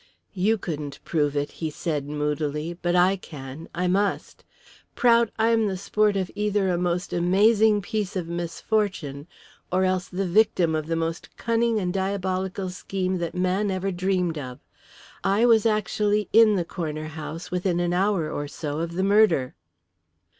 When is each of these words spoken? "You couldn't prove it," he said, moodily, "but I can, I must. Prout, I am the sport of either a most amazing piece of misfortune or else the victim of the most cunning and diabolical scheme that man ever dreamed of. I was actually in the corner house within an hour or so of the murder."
"You 0.33 0.57
couldn't 0.57 0.97
prove 1.05 1.37
it," 1.37 1.51
he 1.51 1.69
said, 1.69 2.09
moodily, 2.09 2.73
"but 2.73 2.95
I 2.95 3.17
can, 3.17 3.69
I 3.75 3.85
must. 3.87 4.43
Prout, 4.95 5.29
I 5.37 5.49
am 5.49 5.67
the 5.67 5.77
sport 5.77 6.17
of 6.17 6.31
either 6.33 6.69
a 6.69 6.77
most 6.79 7.13
amazing 7.13 7.83
piece 7.83 8.15
of 8.15 8.27
misfortune 8.27 9.27
or 9.71 9.83
else 9.85 10.07
the 10.07 10.25
victim 10.27 10.73
of 10.73 10.87
the 10.87 10.95
most 10.95 11.37
cunning 11.37 11.77
and 11.79 11.93
diabolical 11.93 12.71
scheme 12.71 13.19
that 13.19 13.35
man 13.35 13.69
ever 13.69 13.91
dreamed 13.91 14.39
of. 14.39 14.57
I 15.23 15.45
was 15.45 15.67
actually 15.67 16.27
in 16.33 16.55
the 16.55 16.65
corner 16.65 17.09
house 17.09 17.51
within 17.51 17.79
an 17.79 17.93
hour 17.93 18.27
or 18.27 18.47
so 18.47 18.79
of 18.79 18.93
the 18.93 19.03
murder." 19.03 19.53